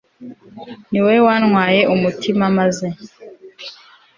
[0.89, 2.87] ni wowe wantwaye umutima maze